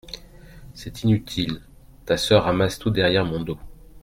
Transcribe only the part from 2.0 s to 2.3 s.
ta